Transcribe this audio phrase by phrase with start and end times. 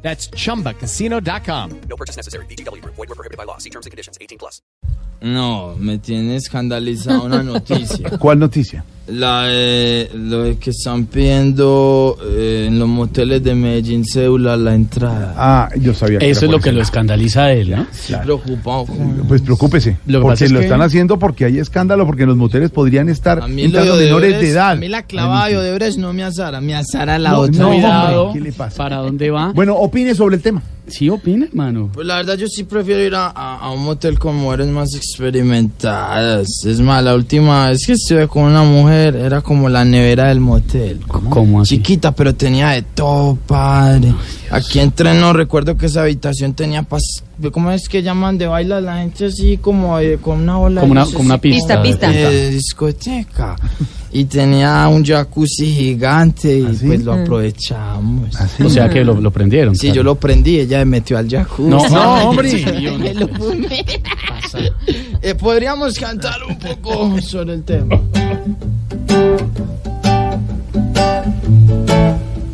[0.00, 1.80] That's chumbacasino.com.
[1.88, 2.46] No purchase necessary.
[2.46, 2.82] BGW.
[2.84, 3.58] Void were prohibited by law.
[3.58, 4.16] See terms and conditions.
[4.20, 4.62] 18 plus.
[5.20, 8.10] No, me tiene escandalizado una noticia.
[8.20, 8.84] ¿Cuál noticia?
[9.10, 14.74] La de lo de que están pidiendo eh, en los moteles de Medellín cédula la
[14.74, 15.34] entrada.
[15.36, 17.86] Ah, yo sabía que Eso es lo que lo escandaliza a él, ¿no?
[17.90, 22.04] Estoy preocupado con Pues preocúpese, Lo porque es lo que- están haciendo porque hay escándalo,
[22.04, 24.72] porque en los moteles podrían estar A mí lo entrando de menores de edad.
[24.72, 27.58] A mí la clavada de Odebrecht no me azara, me azara la No, otra.
[27.62, 28.76] no, hombre, ¿qué le pasa?
[28.76, 29.52] ¿Para dónde va?
[29.54, 30.62] Bueno, opine sobre el tema.
[30.88, 31.90] Sí, opina, hermano.
[31.92, 34.94] Pues la verdad yo sí prefiero ir a, a- a un motel con mujeres más
[34.94, 36.46] experimentadas.
[36.64, 40.40] Es más, la última vez que estuve con una mujer era como la nevera del
[40.40, 41.00] motel.
[41.06, 41.76] ¿Cómo así?
[41.76, 44.14] Chiquita, pero tenía de todo, padre.
[44.50, 47.02] Aquí entré, no recuerdo que esa habitación tenía pas
[47.52, 50.94] ¿Cómo es que llaman de baila la gente así como eh, con una bola Como
[50.94, 51.80] de una, como una pista.
[51.80, 52.28] Pista, pista.
[52.30, 53.56] de discoteca?
[54.10, 56.86] Y tenía un jacuzzi gigante y ¿Ah, sí?
[56.86, 58.30] pues lo aprovechamos.
[58.64, 59.76] O sea que lo, lo prendieron.
[59.76, 61.68] Sí, yo lo prendí, ella me metió al jacuzzi.
[61.68, 62.64] No, No, hombre.
[65.20, 68.00] Eh, podríamos cantar un poco sobre el tema.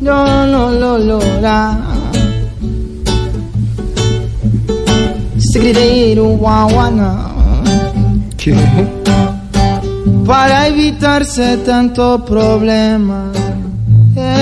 [0.01, 1.79] No, no, lo, lo, la.
[5.37, 7.31] Segredo, guaguana.
[10.25, 13.31] Para evitarse tanto problema.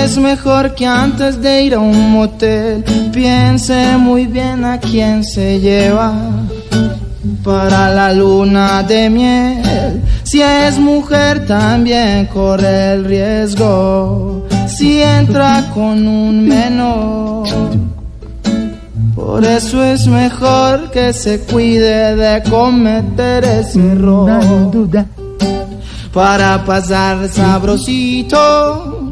[0.02, 5.60] Es mejor que antes de ir a un motel piense muy bien a quién se
[5.60, 6.14] lleva
[7.42, 10.02] para la luna de miel.
[10.22, 14.46] Si es mujer también corre el riesgo.
[14.66, 17.46] Si entra con un menor.
[19.14, 24.30] Por eso es mejor que se cuide de cometer ese error.
[26.14, 29.02] Para pasar sabrosito.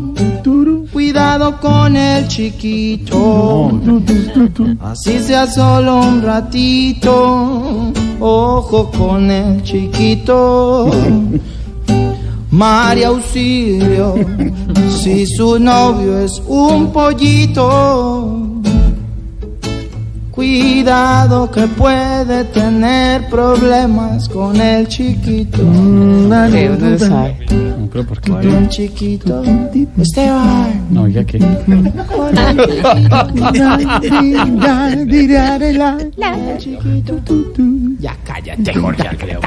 [0.93, 3.81] Cuidado con el chiquito.
[4.81, 7.93] Así sea solo un ratito.
[8.21, 10.91] Ojo con el chiquito.
[12.51, 14.15] María Auxilio,
[14.91, 18.52] si su novio es un pollito.
[20.32, 25.59] Cuidado que puede tener problemas con el chiquito.
[25.59, 27.37] Creo, no lo sabe.
[27.50, 28.31] No, pero ¿por qué?
[28.31, 29.42] Con el chiquito.
[29.98, 30.87] Esteban.
[30.91, 31.38] No, oiga que.
[31.38, 32.56] Con el
[36.59, 37.21] chiquito.
[38.00, 39.41] Ya cállate, Jorge Alfredo.